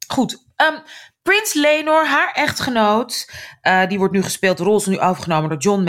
Goed, 0.07 0.45
um, 0.57 0.83
Prins 1.27 1.55
Lenor, 1.55 2.07
haar 2.07 2.33
echtgenoot, 2.33 3.31
uh, 3.63 3.87
die 3.87 3.99
wordt 3.99 4.15
nu 4.15 4.23
gespeeld, 4.23 4.57
de 4.57 4.65
rol 4.65 4.77
is 4.77 4.87
nu 4.87 5.01
overgenomen 5.01 5.49
door 5.49 5.59
John. 5.59 5.83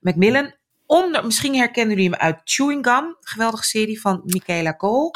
McMillan. 0.00 0.54
Onder, 0.86 1.24
misschien 1.24 1.56
herkennen 1.56 1.96
jullie 1.96 2.10
hem 2.10 2.20
uit 2.20 2.40
Chewing 2.44 2.86
Gum, 2.86 3.16
geweldige 3.20 3.64
serie 3.64 4.00
van 4.00 4.22
Michaela 4.24 4.76
Cole. 4.76 5.10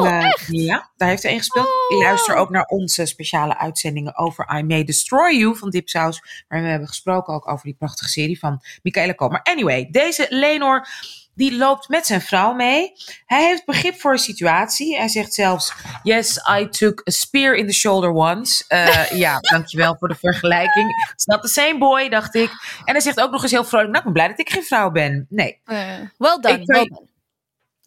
Oh, 0.00 0.06
uh, 0.06 0.24
echt? 0.24 0.46
Ja, 0.46 0.90
daar 0.96 1.08
heeft 1.08 1.22
hij 1.22 1.32
in 1.32 1.38
gespeeld. 1.38 1.66
Oh. 1.66 1.98
Luister 2.02 2.34
ook 2.34 2.50
naar 2.50 2.64
onze 2.64 3.06
speciale 3.06 3.58
uitzendingen 3.58 4.16
over 4.16 4.56
I 4.58 4.62
May 4.62 4.84
Destroy 4.84 5.36
You 5.36 5.56
van 5.56 5.70
Dipsaus. 5.70 6.44
Waar 6.48 6.62
we 6.62 6.68
hebben 6.68 6.88
gesproken 6.88 7.34
ook 7.34 7.48
over 7.48 7.64
die 7.64 7.76
prachtige 7.78 8.10
serie 8.10 8.38
van 8.38 8.62
Michaela 8.82 9.14
Cole. 9.14 9.30
Maar 9.30 9.42
anyway, 9.42 9.88
deze 9.90 10.26
Lenor 10.28 10.88
die 11.36 11.56
loopt 11.56 11.88
met 11.88 12.06
zijn 12.06 12.20
vrouw 12.20 12.52
mee. 12.52 12.92
Hij 13.26 13.44
heeft 13.44 13.64
begrip 13.64 14.00
voor 14.00 14.12
de 14.12 14.18
situatie. 14.18 14.96
Hij 14.96 15.08
zegt 15.08 15.34
zelfs: 15.34 15.72
Yes, 16.02 16.36
I 16.60 16.68
took 16.68 17.00
a 17.08 17.10
spear 17.10 17.54
in 17.54 17.66
the 17.66 17.72
shoulder 17.72 18.10
once. 18.10 18.64
Uh, 18.68 19.10
ja, 19.10 19.38
dankjewel 19.52 19.96
voor 19.98 20.08
de 20.08 20.14
vergelijking. 20.14 21.10
It's 21.12 21.26
not 21.26 21.42
the 21.42 21.48
same 21.48 21.78
boy, 21.78 22.08
dacht 22.08 22.34
ik. 22.34 22.50
En 22.84 22.92
hij 22.92 23.00
zegt 23.00 23.20
ook 23.20 23.30
nog 23.30 23.42
eens 23.42 23.52
heel 23.52 23.64
vrolijk: 23.64 23.88
Nou, 23.88 23.98
ik 23.98 24.04
ben 24.04 24.12
blij 24.12 24.28
dat 24.28 24.38
ik 24.38 24.50
geen 24.50 24.64
vrouw 24.64 24.90
ben. 24.90 25.26
Nee. 25.28 25.60
Uh, 25.64 25.78
well 26.18 26.38
done. 26.40 26.60
Ik, 26.60 26.66
well 26.66 26.84
done. 26.84 27.06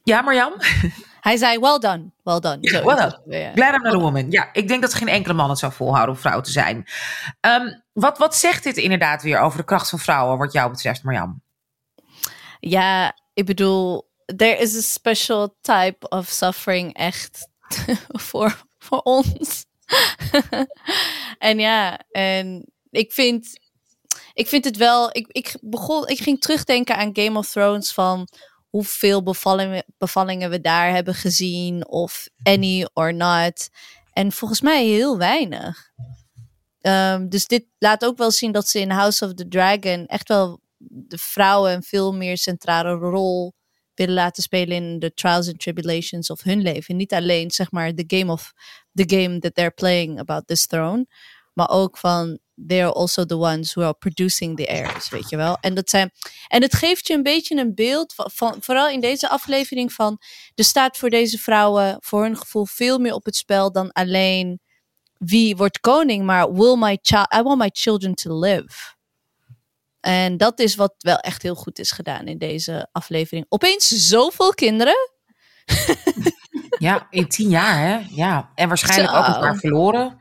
Ja, 0.04 0.22
Marjam? 0.22 0.54
Hij 1.22 1.38
zei, 1.38 1.60
well 1.60 1.80
done, 1.80 2.12
well 2.24 2.40
done. 2.40 2.58
Zo, 2.62 2.84
well 2.84 2.96
done. 2.96 3.22
Yeah. 3.26 3.54
Glad 3.54 3.74
I'm 3.74 3.82
not 3.82 3.94
a 3.94 4.00
woman. 4.00 4.32
Ja, 4.32 4.50
ik 4.54 4.68
denk 4.68 4.82
dat 4.82 4.94
geen 4.94 5.08
enkele 5.08 5.34
man 5.34 5.50
het 5.50 5.60
zou 5.60 5.72
volhouden 5.74 6.16
om 6.16 6.22
vrouw 6.22 6.42
te 6.42 6.52
zijn. 6.52 6.86
Um, 7.42 7.82
wat, 7.94 8.18
wat 8.18 8.36
zegt 8.36 8.64
dit 8.64 8.78
inderdaad 8.78 9.22
weer 9.22 9.40
over 9.40 9.58
de 9.58 9.66
kracht 9.66 9.90
van 9.90 10.00
vrouwen, 10.00 10.38
wat 10.38 10.52
jou 10.52 10.72
betreft, 10.72 11.04
Marjam? 11.04 11.42
Ja, 12.60 13.16
ik 13.40 13.46
bedoel, 13.46 14.10
there 14.36 14.58
is 14.58 14.76
a 14.76 14.82
special 14.82 15.56
type 15.62 16.10
of 16.10 16.28
suffering 16.28 16.94
echt 16.94 17.48
voor, 18.28 18.64
voor 18.78 19.02
ons. 19.02 19.66
en 21.38 21.60
ja, 21.60 22.00
en 22.12 22.66
ik 22.90 23.12
vind, 23.12 23.60
ik 24.34 24.48
vind 24.48 24.66
het 24.66 24.78
wel. 24.78 25.10
Ik, 25.12 25.28
ik, 25.28 25.56
begon, 25.62 26.08
ik 26.08 26.20
ging 26.20 26.42
terugdenken 26.42 26.96
aan 26.96 27.16
Game 27.16 27.38
of 27.38 27.50
Thrones 27.50 27.92
van 27.94 28.28
hoeveel 28.70 29.24
bevallingen, 29.24 29.84
bevallingen 29.98 30.50
we 30.50 30.62
daar 30.62 30.92
hebben 30.92 31.14
gezien, 31.16 31.88
of 31.88 32.28
any 32.44 32.88
or 32.94 33.14
not. 33.14 33.70
En 34.14 34.32
volgens 34.32 34.62
mij 34.62 34.86
heel 34.86 35.18
weinig. 35.18 35.92
Um, 36.82 37.30
dus 37.30 37.48
dit 37.48 37.66
laat 37.78 38.06
ook 38.06 38.18
wel 38.18 38.32
zien 38.32 38.52
dat 38.52 38.68
ze 38.68 38.80
in 38.80 38.90
House 38.90 39.26
of 39.26 39.34
the 39.34 39.48
Dragon 39.48 40.06
echt 40.06 40.28
wel 40.28 40.62
de 40.88 41.18
vrouwen 41.18 41.74
een 41.74 41.84
veel 41.84 42.14
meer 42.14 42.38
centrale 42.38 42.94
rol 42.94 43.54
willen 43.94 44.14
laten 44.14 44.44
spelen 44.44 44.76
in 44.76 45.00
de 45.00 45.14
trials 45.14 45.48
and 45.48 45.60
tribulations 45.60 46.30
of 46.30 46.44
hun 46.44 46.62
leven. 46.62 46.96
Niet 46.96 47.14
alleen 47.14 47.52
zeg 47.52 47.72
maar 47.72 47.94
the 47.94 48.18
game 48.18 48.32
of 48.32 48.54
the 48.94 49.16
game 49.16 49.40
that 49.40 49.56
they're 49.56 49.72
playing 49.72 50.20
about 50.20 50.48
this 50.48 50.66
throne. 50.66 51.06
maar 51.60 51.70
ook 51.70 51.98
van 51.98 52.40
they 52.68 52.84
are 52.84 52.94
also 52.94 53.26
the 53.26 53.38
ones 53.38 53.74
who 53.74 53.84
are 53.84 53.94
producing 53.94 54.58
the 54.58 54.64
heirs, 54.64 55.10
weet 55.10 55.30
je 55.30 55.38
wel. 55.38 55.58
En, 55.62 55.74
dat 55.74 55.90
zijn, 55.90 56.12
en 56.48 56.62
het 56.62 56.76
geeft 56.76 57.08
je 57.08 57.14
een 57.14 57.24
beetje 57.24 57.58
een 57.58 57.76
beeld, 57.76 58.14
van, 58.14 58.32
van, 58.34 58.58
vooral 58.60 58.90
in 58.90 59.00
deze 59.00 59.30
aflevering, 59.30 59.94
van 59.94 60.18
er 60.56 60.64
staat 60.64 60.98
voor 60.98 61.10
deze 61.10 61.38
vrouwen 61.38 61.98
voor 62.00 62.24
hun 62.24 62.38
gevoel 62.38 62.66
veel 62.66 63.00
meer 63.00 63.14
op 63.14 63.26
het 63.26 63.36
spel 63.36 63.72
dan 63.72 63.92
alleen 63.92 64.60
wie 65.18 65.56
wordt 65.56 65.80
koning, 65.80 66.26
maar 66.26 66.54
will 66.54 66.76
my 66.76 66.98
child, 67.02 67.34
I 67.34 67.42
want 67.42 67.60
my 67.60 67.70
children 67.74 68.14
to 68.14 68.40
live. 68.40 68.98
En 70.02 70.38
dat 70.38 70.60
is 70.60 70.76
wat 70.76 70.94
wel 70.98 71.18
echt 71.18 71.42
heel 71.42 71.56
goed 71.56 71.80
is 71.80 71.92
gedaan 71.92 72.28
in 72.28 72.38
deze 72.38 72.90
aflevering. 72.92 73.46
Opeens 73.50 73.88
zoveel 73.88 74.54
kinderen. 74.54 74.96
Ja, 76.80 77.08
in 77.10 77.28
tien 77.28 77.50
jaar, 77.50 77.80
hè? 77.80 78.00
Ja. 78.10 78.52
En 78.56 78.68
waarschijnlijk 78.68 79.14
ook 79.18 79.26
Zo. 79.26 79.32
elkaar 79.32 79.56
verloren. 79.56 80.20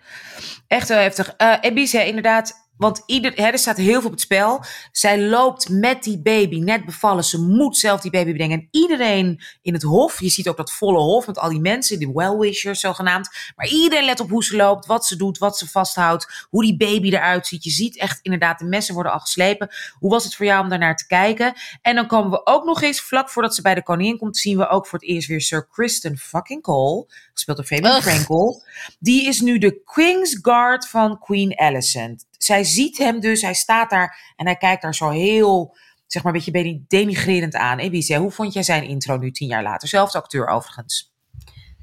Echt 0.66 0.88
heel 0.88 0.99
heftig. 0.99 1.35
Eh 1.37 1.56
Ebice, 1.61 2.06
inderdaad. 2.06 2.68
Want 2.78 3.02
ieder, 3.06 3.32
hè, 3.35 3.47
er 3.47 3.58
staat 3.58 3.76
heel 3.76 4.00
veel 4.00 4.04
op 4.04 4.11
het 4.11 4.20
spel. 4.20 4.64
Zij 4.92 5.20
loopt 5.20 5.68
met 5.68 6.02
die 6.02 6.23
baby, 6.23 6.58
net 6.58 6.85
bevallen. 6.85 7.25
Ze 7.25 7.40
moet 7.40 7.76
zelf 7.76 8.00
die 8.00 8.11
baby 8.11 8.32
brengen. 8.32 8.58
En 8.58 8.68
iedereen 8.70 9.42
in 9.62 9.73
het 9.73 9.82
hof, 9.82 10.20
je 10.20 10.28
ziet 10.28 10.49
ook 10.49 10.56
dat 10.56 10.73
volle 10.73 10.99
hof 10.99 11.26
met 11.26 11.38
al 11.38 11.49
die 11.49 11.61
mensen, 11.61 11.99
die 11.99 12.12
well-wishers 12.12 12.80
zogenaamd. 12.80 13.28
Maar 13.56 13.68
iedereen 13.68 14.04
let 14.04 14.20
op 14.20 14.30
hoe 14.30 14.44
ze 14.44 14.56
loopt, 14.56 14.87
wat 14.87 15.06
ze 15.06 15.16
doet, 15.16 15.38
wat 15.38 15.58
ze 15.58 15.68
vasthoudt, 15.68 16.47
hoe 16.50 16.62
die 16.62 16.76
baby 16.76 17.08
eruit 17.08 17.47
ziet. 17.47 17.64
Je 17.64 17.70
ziet 17.70 17.99
echt 17.99 18.18
inderdaad, 18.23 18.58
de 18.58 18.64
messen 18.64 18.94
worden 18.94 19.12
al 19.12 19.20
geslepen. 19.20 19.68
Hoe 19.99 20.11
was 20.11 20.25
het 20.25 20.35
voor 20.35 20.47
jou 20.47 20.62
om 20.62 20.68
daarnaar 20.68 20.97
te 20.97 21.06
kijken? 21.06 21.54
En 21.82 21.94
dan 21.94 22.06
komen 22.06 22.30
we 22.30 22.47
ook 22.47 22.64
nog 22.64 22.82
eens, 22.82 23.00
vlak 23.00 23.30
voordat 23.30 23.54
ze 23.54 23.62
bij 23.62 23.75
de 23.75 23.82
koningin 23.82 24.18
komt, 24.18 24.37
zien 24.37 24.58
we 24.58 24.68
ook 24.68 24.87
voor 24.87 24.99
het 24.99 25.08
eerst 25.08 25.28
weer 25.28 25.40
Sir 25.40 25.66
Kristen 25.66 26.18
fucking 26.18 26.62
Cole, 26.62 27.06
gespeeld 27.32 27.56
door 27.56 27.66
Fabian. 27.66 28.02
Frankel. 28.02 28.62
Die 28.99 29.26
is 29.26 29.40
nu 29.40 29.58
de 29.58 29.80
Queen's 29.85 30.38
Guard 30.42 30.88
van 30.88 31.18
Queen 31.18 31.58
Alicent. 31.58 32.26
Zij 32.38 32.64
ziet 32.64 32.99
hem 32.99 33.21
dus, 33.21 33.42
hij 33.42 33.54
staat 33.54 33.90
daar 33.90 34.33
en 34.37 34.47
hij 34.47 34.57
kijkt 34.57 34.83
daar 34.83 34.95
zo 34.95 35.11
heel, 35.11 35.76
zeg 36.07 36.23
maar, 36.23 36.35
een 36.35 36.42
beetje 36.52 36.85
denigrerend 36.88 37.54
aan. 37.54 37.78
Ebice, 37.78 38.16
hoe 38.16 38.30
vond 38.30 38.52
jij 38.52 38.62
zijn 38.62 38.85
intro 38.85 39.16
nu 39.16 39.30
tien 39.30 39.49
jaar 39.49 39.62
later? 39.62 39.88
Zelfde 39.88 40.18
acteur 40.18 40.47
overigens. 40.47 41.12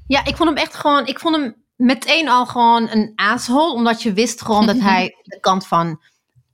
Ja, 0.06 0.24
ik 0.24 0.36
vond 0.36 0.48
hem 0.48 0.58
echt 0.58 0.74
gewoon. 0.74 1.06
Ik 1.06 1.18
vond 1.18 1.36
hem 1.36 1.64
meteen 1.76 2.28
al 2.28 2.46
gewoon 2.46 2.88
een 2.90 3.12
asshole. 3.14 3.72
Omdat 3.72 4.02
je 4.02 4.12
wist 4.12 4.42
gewoon 4.42 4.66
dat 4.66 4.80
hij 4.90 5.14
de 5.22 5.40
kant 5.40 5.66
van 5.66 6.00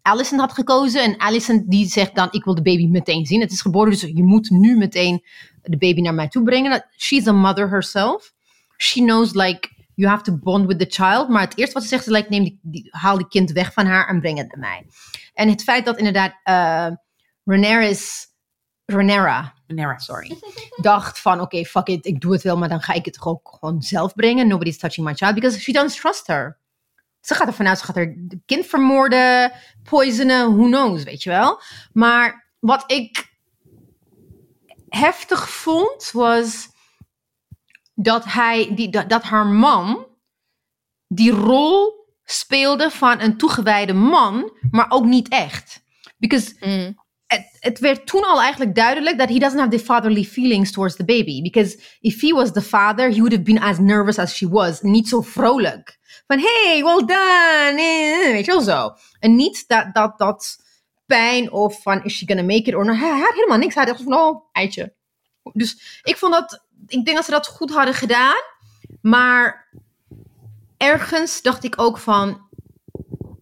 Allison 0.02 0.38
had 0.38 0.52
gekozen. 0.52 1.02
En 1.02 1.16
Allison 1.16 1.64
die 1.66 1.86
zegt 1.86 2.14
dan: 2.14 2.28
Ik 2.30 2.44
wil 2.44 2.54
de 2.54 2.62
baby 2.62 2.86
meteen 2.86 3.26
zien. 3.26 3.40
Het 3.40 3.52
is 3.52 3.60
geboren, 3.60 3.90
dus 3.90 4.00
je 4.00 4.22
moet 4.22 4.50
nu 4.50 4.76
meteen 4.76 5.24
de 5.62 5.78
baby 5.78 6.00
naar 6.00 6.14
mij 6.14 6.28
toe 6.28 6.42
brengen. 6.42 6.86
She's 6.96 7.26
a 7.26 7.32
mother 7.32 7.68
herself. 7.68 8.32
She 8.76 9.00
knows, 9.00 9.32
like, 9.34 9.68
you 9.94 10.10
have 10.10 10.22
to 10.22 10.32
bond 10.32 10.66
with 10.66 10.78
the 10.78 10.86
child. 10.88 11.28
Maar 11.28 11.42
het 11.42 11.58
eerste 11.58 11.74
wat 11.74 11.82
ze 11.82 11.88
zegt 11.88 12.06
is: 12.06 12.12
like, 12.12 12.28
neem 12.28 12.42
die, 12.42 12.58
die, 12.62 12.88
haal 12.90 13.16
die 13.16 13.28
kind 13.28 13.52
weg 13.52 13.72
van 13.72 13.86
haar 13.86 14.08
en 14.08 14.20
breng 14.20 14.38
het 14.38 14.48
naar 14.48 14.58
mij. 14.58 14.86
En 15.34 15.48
het 15.48 15.62
feit 15.62 15.84
dat 15.84 15.98
inderdaad 15.98 16.32
uh, 16.44 16.96
Rhaenyra's. 17.44 18.30
Rhaenyra, 18.84 19.54
Nera, 19.66 19.98
sorry. 19.98 20.38
dacht 20.76 21.18
van 21.18 21.40
oké, 21.40 21.64
fuck 21.64 21.86
it, 21.86 22.06
ik 22.06 22.20
doe 22.20 22.32
het 22.32 22.42
wel, 22.42 22.56
maar 22.56 22.68
dan 22.68 22.80
ga 22.80 22.92
ik 22.92 23.04
het 23.04 23.20
gewoon, 23.20 23.40
gewoon 23.42 23.82
zelf 23.82 24.14
brengen. 24.14 24.48
Nobody's 24.48 24.78
touching 24.78 25.06
my 25.06 25.14
child 25.14 25.34
because 25.34 25.60
she 25.60 25.72
doesn't 25.72 26.00
trust 26.00 26.26
her. 26.26 26.58
Ze 27.20 27.34
gaat 27.34 27.46
ervan 27.46 27.66
uit, 27.66 27.78
ze 27.78 27.84
gaat 27.84 27.94
haar 27.94 28.14
kind 28.46 28.66
vermoorden, 28.66 29.52
poisonen, 29.82 30.56
who 30.56 30.64
knows, 30.64 31.02
weet 31.02 31.22
je 31.22 31.30
wel. 31.30 31.60
Maar 31.92 32.50
wat 32.58 32.92
ik 32.92 33.30
heftig 34.88 35.50
vond, 35.50 36.10
was 36.10 36.68
dat 37.94 38.24
hij, 38.24 38.74
die, 38.74 38.88
dat, 38.90 39.08
dat 39.08 39.22
haar 39.22 39.46
man 39.46 40.06
die 41.08 41.30
rol 41.30 42.00
speelde 42.24 42.90
van 42.90 43.20
een 43.20 43.36
toegewijde 43.36 43.92
man, 43.92 44.52
maar 44.70 44.86
ook 44.90 45.04
niet 45.04 45.28
echt. 45.28 45.82
Because 46.18 46.54
Mm. 46.60 46.98
het, 47.26 47.56
het 47.60 47.78
werd 47.78 48.06
toen 48.06 48.24
al 48.24 48.40
eigenlijk 48.40 48.74
duidelijk 48.74 49.18
dat 49.18 49.28
he 49.28 49.38
doesn't 49.38 49.58
have 49.60 49.76
the 49.76 49.84
fatherly 49.84 50.24
feelings 50.24 50.72
towards 50.72 50.96
the 50.96 51.04
baby. 51.04 51.42
Because 51.42 51.78
if 52.00 52.20
he 52.20 52.32
was 52.32 52.52
the 52.52 52.62
father, 52.62 53.08
he 53.08 53.16
would 53.16 53.32
have 53.32 53.42
been 53.44 53.60
as 53.62 53.78
nervous 53.78 54.18
as 54.18 54.34
she 54.36 54.48
was. 54.48 54.80
Niet 54.80 55.08
zo 55.08 55.20
vrolijk. 55.20 55.98
Van, 56.26 56.38
hey, 56.38 56.80
well 56.84 56.98
done. 57.04 57.80
eh, 57.80 58.32
Weet 58.32 58.44
je 58.44 58.50
wel 58.52 58.60
zo. 58.60 58.90
En 59.18 59.36
niet 59.36 59.64
dat, 59.68 59.94
dat, 59.94 60.18
dat 60.18 60.56
pijn 61.06 61.52
of 61.52 61.82
van, 61.82 62.04
is 62.04 62.16
she 62.16 62.26
gonna 62.26 62.42
make 62.42 62.62
it 62.62 62.74
or. 62.74 62.84
Hij 62.84 62.94
hij 63.08 63.18
had 63.20 63.34
helemaal 63.34 63.58
niks. 63.58 63.74
Hij 63.74 63.84
dacht 63.84 64.02
van, 64.02 64.14
oh, 64.14 64.48
eitje. 64.52 64.94
Dus 65.52 66.00
ik 66.02 66.16
vond 66.16 66.32
dat, 66.32 66.64
ik 66.86 67.04
denk 67.04 67.16
dat 67.16 67.24
ze 67.24 67.30
dat 67.30 67.46
goed 67.46 67.70
hadden 67.70 67.94
gedaan. 67.94 68.40
Maar 69.00 69.68
ergens 70.76 71.42
dacht 71.42 71.64
ik 71.64 71.80
ook 71.80 71.98
van, 71.98 72.40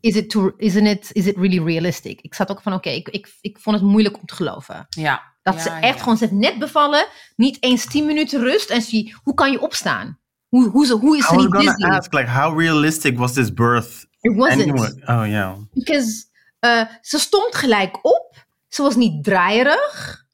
is 0.00 0.16
it, 0.16 0.30
too, 0.30 0.52
isn't 0.56 0.86
it, 0.86 1.10
is 1.12 1.26
it 1.26 1.36
really 1.36 1.64
realistic? 1.64 2.20
Ik 2.20 2.34
zat 2.34 2.50
ook 2.50 2.62
van, 2.62 2.72
oké, 2.72 2.88
ik, 2.88 3.08
ik, 3.08 3.34
ik 3.40 3.58
vond 3.58 3.76
het 3.76 3.84
moeilijk 3.84 4.16
om 4.16 4.26
te 4.26 4.34
geloven. 4.34 4.86
Ja. 4.88 5.28
Dat 5.42 5.54
Ja, 5.54 5.60
ze 5.60 5.68
echt 5.68 5.96
ja. 5.96 6.02
gewoon, 6.02 6.16
ze 6.16 6.24
heeft 6.24 6.36
net 6.36 6.58
bevallen, 6.58 7.06
niet 7.36 7.56
eens 7.60 7.86
10 7.86 8.06
minuten 8.06 8.40
rust. 8.40 8.70
En 8.70 8.82
ze, 8.82 9.14
hoe 9.22 9.34
kan 9.34 9.50
je 9.50 9.60
opstaan? 9.60 10.18
Hoe, 10.48 10.68
hoe, 10.68 10.86
ze, 10.86 10.94
hoe 10.94 11.16
is 11.16 11.26
ze 11.26 11.36
niet 11.36 11.50
dizzy? 11.50 11.84
ask, 11.84 12.12
like, 12.12 12.30
how 12.30 12.58
realistic 12.58 13.18
was 13.18 13.32
this 13.32 13.52
birth? 13.52 14.06
It 14.20 14.36
wasn't. 14.36 14.62
Anyway, 14.62 14.90
oh 15.06 15.26
yeah. 15.26 15.56
Because 15.72 16.24
uh, 16.60 16.84
ze 17.00 17.18
stond 17.18 17.54
gelijk 17.54 18.04
op. 18.04 18.46
Ze 18.68 18.82
was 18.82 18.96
niet 18.96 19.24
draaierig. 19.24 20.24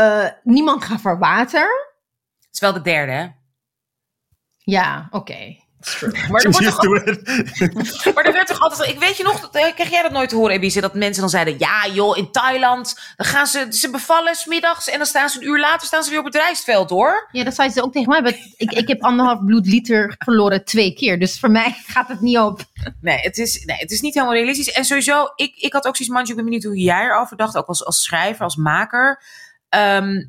Uh, 0.00 0.28
niemand 0.42 0.84
gaf 0.84 1.02
haar 1.02 1.18
water. 1.18 1.85
Is 2.56 2.62
wel 2.62 2.72
de 2.72 2.82
derde, 2.82 3.12
hè? 3.12 3.26
Ja, 4.58 5.08
oké. 5.10 5.34
Maar 6.30 6.42
er, 6.42 6.50
wordt 6.50 6.66
toch, 6.66 6.84
maar 8.14 8.24
er 8.24 8.32
werd 8.32 8.46
toch 8.46 8.60
altijd... 8.60 8.90
Ik 8.90 8.98
weet 8.98 9.16
je 9.16 9.22
nog, 9.22 9.48
eh, 9.52 9.74
kreeg 9.74 9.90
jij 9.90 10.02
dat 10.02 10.12
nooit 10.12 10.28
te 10.28 10.34
horen, 10.34 10.54
Ebice? 10.54 10.80
Dat 10.80 10.94
mensen 10.94 11.20
dan 11.20 11.30
zeiden, 11.30 11.58
ja 11.58 11.86
joh, 11.86 12.16
in 12.16 12.30
Thailand, 12.30 13.00
dan 13.16 13.26
gaan 13.26 13.46
ze, 13.46 13.66
ze 13.70 13.90
bevallen 13.90 14.34
smiddags 14.34 14.88
en 14.88 14.96
dan 14.96 15.06
staan 15.06 15.28
ze 15.28 15.38
een 15.38 15.48
uur 15.48 15.60
later 15.60 15.86
staan 15.86 16.02
ze 16.02 16.10
weer 16.10 16.18
op 16.18 16.24
het 16.24 16.34
rijstveld, 16.34 16.90
hoor. 16.90 17.28
Ja, 17.32 17.44
dat 17.44 17.54
zei 17.54 17.70
ze 17.70 17.82
ook 17.82 17.92
tegen 17.92 18.08
mij. 18.08 18.22
maar 18.22 18.38
Ik, 18.56 18.72
ik 18.72 18.88
heb 18.88 19.02
anderhalf 19.02 19.44
bloedliter 19.44 20.14
verloren 20.18 20.64
twee 20.64 20.92
keer. 20.94 21.18
Dus 21.18 21.38
voor 21.38 21.50
mij 21.50 21.76
gaat 21.86 22.08
het 22.08 22.20
niet 22.20 22.38
op. 22.38 22.60
Nee, 23.00 23.18
het 23.18 23.38
is, 23.38 23.64
nee, 23.64 23.78
het 23.78 23.90
is 23.90 24.00
niet 24.00 24.14
helemaal 24.14 24.34
realistisch. 24.34 24.72
En 24.72 24.84
sowieso, 24.84 25.24
ik, 25.34 25.56
ik 25.56 25.72
had 25.72 25.86
ook 25.86 25.96
zoiets, 25.96 26.14
Manju, 26.14 26.30
ik 26.30 26.36
ben 26.36 26.44
benieuwd 26.44 26.64
hoe 26.64 26.78
jij 26.78 27.04
erover 27.04 27.36
dacht. 27.36 27.56
Ook 27.56 27.66
als, 27.66 27.84
als 27.84 28.02
schrijver, 28.02 28.44
als 28.44 28.56
maker. 28.56 29.22
Ehm, 29.68 30.24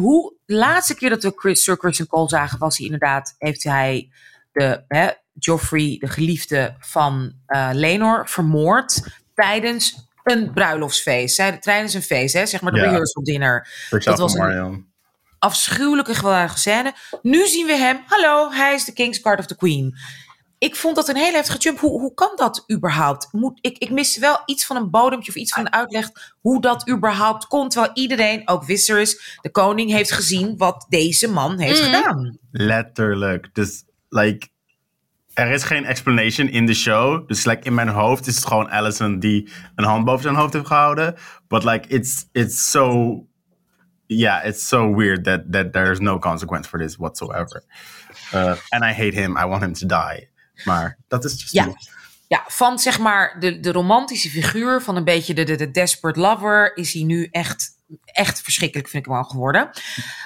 hoe, 0.00 0.34
de 0.46 0.54
laatste 0.54 0.94
keer 0.94 1.10
dat 1.10 1.22
we 1.22 1.32
Chris, 1.36 1.62
Sir 1.62 1.76
Christian 1.76 2.08
Cole 2.08 2.28
zagen, 2.28 2.58
was 2.58 2.76
hij 2.76 2.84
inderdaad, 2.86 3.34
heeft 3.38 3.62
hij 3.64 4.10
de, 4.52 4.84
hè, 4.88 5.08
Joffrey, 5.32 5.96
de 6.00 6.08
geliefde 6.08 6.74
van 6.78 7.32
eh 7.46 7.70
Lenor, 7.72 8.28
vermoord 8.28 9.02
tijdens 9.34 10.06
een 10.22 10.52
bruiloftsfeest. 10.52 11.34
Zij- 11.34 11.58
Tijdens 11.58 11.94
een 11.94 12.02
feest, 12.02 12.34
hè, 12.34 12.46
zeg 12.46 12.60
maar 12.60 12.72
de 12.72 12.78
Ja. 12.78 12.84
rehearsal 12.84 13.22
dinner. 13.22 13.68
Dat 13.90 14.18
was 14.18 14.34
een-. 14.34 14.86
Afschuwelijke 15.38 16.14
gewelddadige 16.14 16.58
scène. 16.58 16.94
Nu 17.22 17.46
zien 17.46 17.66
we 17.66 17.72
hem, 17.76 18.00
hallo, 18.06 18.50
hij 18.50 18.74
is 18.74 18.84
de 18.84 18.92
King's 18.92 19.18
Guard 19.18 19.38
of 19.38 19.46
the 19.46 19.56
Queen. 19.56 19.96
Ik 20.58 20.76
vond 20.76 20.96
dat 20.96 21.08
een 21.08 21.16
hele 21.16 21.36
heftige 21.36 21.58
jump. 21.58 21.78
Hoe, 21.78 22.00
hoe 22.00 22.14
kan 22.14 22.32
dat 22.36 22.64
überhaupt? 22.72 23.28
Moet, 23.32 23.58
ik, 23.60 23.78
ik 23.78 23.90
miste 23.90 24.20
wel 24.20 24.42
iets 24.46 24.66
van 24.66 24.76
een 24.76 24.90
bodempje 24.90 25.30
of 25.30 25.36
iets 25.36 25.52
van 25.52 25.66
een 25.66 25.72
uitleg 25.72 26.08
hoe 26.40 26.60
dat 26.60 26.88
überhaupt 26.90 27.46
komt. 27.46 27.70
Terwijl 27.70 27.92
iedereen, 27.94 28.48
ook 28.48 28.64
Viserys, 28.64 29.38
de 29.40 29.50
koning, 29.50 29.90
heeft 29.90 30.12
gezien 30.12 30.56
wat 30.56 30.86
deze 30.88 31.28
man 31.28 31.58
heeft 31.58 31.80
Mhm. 31.82 31.94
gedaan. 31.94 32.38
Letterlijk. 32.50 33.48
Dus, 33.52 33.84
like, 34.08 34.48
er 35.34 35.50
is 35.50 35.62
geen 35.64 35.84
explanation 35.84 36.48
in 36.48 36.66
de 36.66 36.74
show. 36.74 37.28
Dus, 37.28 37.44
like, 37.44 37.62
in 37.62 37.74
mijn 37.74 37.88
hoofd 37.88 38.26
is 38.26 38.34
het 38.34 38.46
gewoon 38.46 38.70
Allison 38.70 39.18
die 39.18 39.48
een 39.74 39.84
hand 39.84 40.04
boven 40.04 40.22
zijn 40.22 40.34
hoofd 40.34 40.52
heeft 40.52 40.66
gehouden. 40.66 41.14
But, 41.48 41.64
like, 41.64 41.88
it's, 41.88 42.26
it's 42.32 42.70
so... 42.70 43.22
Yeah, 44.06 44.44
it's 44.46 44.68
so 44.68 44.94
weird 44.94 45.24
that, 45.24 45.52
that 45.52 45.72
there's 45.72 45.98
no 45.98 46.18
consequence 46.18 46.68
for 46.68 46.78
this 46.78 46.96
whatsoever. 46.96 47.62
Uh, 48.34 48.54
and 48.68 48.82
I 48.82 48.92
hate 48.92 49.12
him. 49.14 49.36
I 49.36 49.44
want 49.44 49.62
him 49.62 49.72
to 49.72 49.86
die. 49.86 50.28
Maar 50.64 50.98
dat 51.08 51.24
is 51.24 51.32
just 51.32 51.52
Ja. 51.52 51.74
Ja, 52.28 52.44
van 52.46 52.78
zeg 52.78 52.98
maar 52.98 53.36
de, 53.40 53.60
de 53.60 53.72
romantische 53.72 54.28
figuur, 54.30 54.82
van 54.82 54.96
een 54.96 55.04
beetje 55.04 55.34
de, 55.34 55.44
de, 55.44 55.56
de 55.56 55.70
desperate 55.70 56.20
lover, 56.20 56.76
is 56.76 56.92
hij 56.92 57.02
nu 57.02 57.28
echt, 57.30 57.70
echt 58.04 58.40
verschrikkelijk, 58.40 58.88
vind 58.88 59.06
ik 59.06 59.10
hem 59.10 59.20
al 59.20 59.28
geworden. 59.28 59.70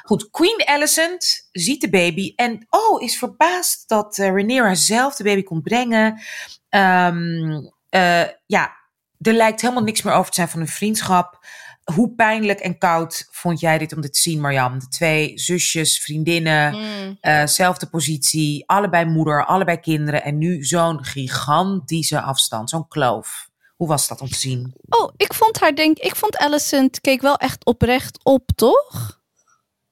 Goed, 0.02 0.30
Queen 0.30 0.62
Alicent 0.64 1.48
ziet 1.52 1.80
de 1.80 1.90
baby 1.90 2.32
en 2.36 2.66
oh, 2.70 3.02
is 3.02 3.18
verbaasd 3.18 3.88
dat 3.88 4.16
Rhaenyra 4.16 4.74
zelf 4.74 5.14
de 5.16 5.24
baby 5.24 5.42
komt 5.42 5.62
brengen. 5.62 6.20
Ehm, 6.68 7.60
eh, 7.88 8.28
ja, 8.46 8.76
er 9.20 9.32
lijkt 9.32 9.60
helemaal 9.60 9.82
niks 9.82 10.02
meer 10.02 10.14
over 10.14 10.30
te 10.30 10.36
zijn 10.36 10.48
van 10.48 10.58
hun 10.58 10.68
vriendschap. 10.68 11.46
Hoe 11.94 12.14
pijnlijk 12.14 12.60
en 12.60 12.78
koud 12.78 13.28
vond 13.30 13.60
jij 13.60 13.78
dit 13.78 13.92
om 13.94 14.00
dit 14.00 14.14
te 14.14 14.20
zien, 14.20 14.40
Marjam? 14.40 14.78
De 14.78 14.88
twee 14.88 15.38
zusjes, 15.38 16.00
vriendinnen, 16.02 16.74
Mm. 16.74 17.16
eh, 17.20 17.46
zelfde 17.46 17.86
positie, 17.86 18.62
allebei 18.66 19.04
moeder, 19.04 19.46
allebei 19.46 19.76
kinderen 19.76 20.22
en 20.22 20.38
nu 20.38 20.64
zo'n 20.64 21.04
gigantische 21.04 22.20
afstand, 22.20 22.70
zo'n 22.70 22.88
kloof. 22.88 23.50
Hoe 23.76 23.88
was 23.88 24.08
dat 24.08 24.20
om 24.20 24.28
te 24.28 24.38
zien? 24.38 24.74
Oh, 24.88 25.12
ik 25.16 25.34
vond 25.34 25.60
haar 25.60 25.74
denk 25.74 25.98
ik 25.98 26.16
vond 26.16 26.36
Alicent 26.38 27.00
keek 27.00 27.20
wel 27.20 27.36
echt 27.36 27.64
oprecht 27.64 28.24
op, 28.24 28.48
toch? 28.54 29.20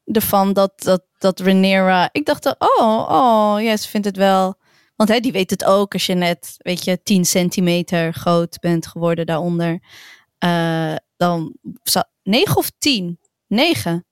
Ervan 0.05 0.53
dat 0.53 0.73
dat 0.77 1.03
dat 1.19 1.41
Rhaenyra. 1.41 2.09
Ik 2.13 2.27
dacht, 2.27 2.47
oh, 2.59 3.07
oh, 3.11 3.63
ja, 3.63 3.77
ze 3.77 3.89
vindt 3.89 4.07
het 4.07 4.17
wel. 4.17 4.59
Want 4.97 5.09
hè, 5.13 5.21
die 5.21 5.33
weet 5.33 5.51
het 5.51 5.65
ook 5.65 5.93
als 5.93 6.07
je 6.07 6.15
net, 6.15 6.55
weet 6.59 6.85
je, 6.85 7.03
10 7.03 7.25
centimeter 7.25 8.13
groot 8.13 8.59
bent 8.61 8.87
geworden 8.87 9.27
daaronder. 9.27 9.81
Uh, 10.45 10.95
dan 11.21 11.55
9 12.23 12.57
of 12.57 12.71
10? 12.79 13.19
9. 13.47 14.05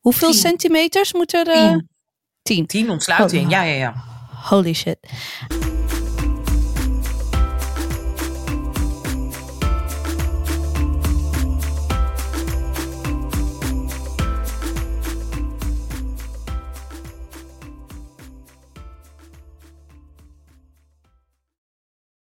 Hoeveel 0.00 0.32
centimeters 0.32 1.12
moet 1.12 1.32
er? 1.34 1.46
Uh, 1.46 1.70
10. 1.70 1.88
10. 2.42 2.66
10 2.66 2.90
ontsluiting, 2.90 3.44
Oh. 3.44 3.50
ja, 3.50 3.62
ja, 3.62 3.74
ja. 3.74 3.94
Holy 4.48 4.72
shit. 4.72 4.98